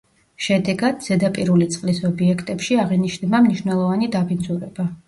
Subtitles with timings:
[0.45, 4.91] შედეგად, ზედაპირული წყლის ობიექტებში აღინიშნება მნიშვნელოვანი დაბინძურება.